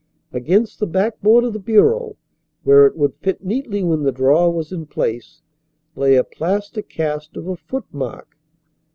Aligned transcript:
Against 0.33 0.79
the 0.79 0.87
back 0.87 1.21
board 1.21 1.43
of 1.43 1.53
the 1.53 1.59
bureau, 1.59 2.17
where 2.63 2.87
it 2.87 2.97
would 2.97 3.13
fit 3.17 3.43
neatly 3.45 3.83
when 3.83 4.01
the 4.01 4.11
drawer 4.11 4.51
was 4.51 4.71
in 4.71 4.87
place, 4.87 5.43
lay 5.95 6.15
a 6.15 6.23
plaster 6.23 6.81
cast 6.81 7.37
of 7.37 7.47
a 7.47 7.55
footmark. 7.55 8.35